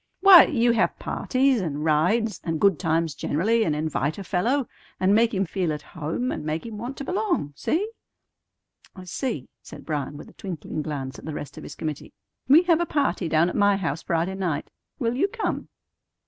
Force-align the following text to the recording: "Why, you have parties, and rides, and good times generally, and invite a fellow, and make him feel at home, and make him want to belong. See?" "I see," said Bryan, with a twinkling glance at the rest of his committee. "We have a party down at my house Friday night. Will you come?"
"Why, 0.21 0.45
you 0.45 0.71
have 0.71 0.97
parties, 0.97 1.61
and 1.61 1.85
rides, 1.85 2.41
and 2.43 2.59
good 2.59 2.79
times 2.79 3.13
generally, 3.13 3.63
and 3.63 3.75
invite 3.75 4.17
a 4.17 4.23
fellow, 4.23 4.67
and 4.99 5.13
make 5.13 5.31
him 5.31 5.45
feel 5.45 5.71
at 5.71 5.83
home, 5.83 6.31
and 6.31 6.43
make 6.43 6.65
him 6.65 6.79
want 6.79 6.97
to 6.97 7.03
belong. 7.03 7.53
See?" 7.55 7.87
"I 8.95 9.03
see," 9.03 9.47
said 9.61 9.85
Bryan, 9.85 10.17
with 10.17 10.27
a 10.27 10.33
twinkling 10.33 10.81
glance 10.81 11.19
at 11.19 11.25
the 11.25 11.35
rest 11.35 11.55
of 11.55 11.63
his 11.63 11.75
committee. 11.75 12.13
"We 12.47 12.63
have 12.63 12.81
a 12.81 12.87
party 12.87 13.29
down 13.29 13.47
at 13.47 13.55
my 13.55 13.77
house 13.77 14.01
Friday 14.01 14.33
night. 14.33 14.71
Will 14.97 15.13
you 15.15 15.27
come?" 15.27 15.69